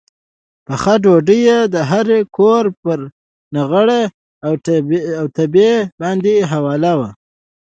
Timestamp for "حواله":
6.51-6.93